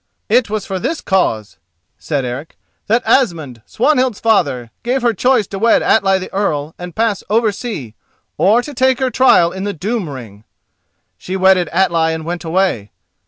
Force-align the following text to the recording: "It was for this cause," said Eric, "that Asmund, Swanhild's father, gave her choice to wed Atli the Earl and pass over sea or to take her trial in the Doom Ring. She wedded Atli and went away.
"It 0.29 0.49
was 0.49 0.65
for 0.65 0.79
this 0.79 0.99
cause," 0.99 1.57
said 1.99 2.25
Eric, 2.25 2.57
"that 2.87 3.03
Asmund, 3.05 3.61
Swanhild's 3.67 4.19
father, 4.19 4.71
gave 4.81 5.03
her 5.03 5.13
choice 5.13 5.45
to 5.45 5.59
wed 5.59 5.83
Atli 5.83 6.17
the 6.17 6.33
Earl 6.33 6.73
and 6.79 6.95
pass 6.95 7.23
over 7.29 7.51
sea 7.51 7.93
or 8.35 8.63
to 8.63 8.73
take 8.73 8.97
her 8.97 9.11
trial 9.11 9.51
in 9.51 9.63
the 9.63 9.73
Doom 9.73 10.09
Ring. 10.09 10.43
She 11.19 11.35
wedded 11.35 11.67
Atli 11.69 12.15
and 12.15 12.25
went 12.25 12.43
away. 12.43 12.89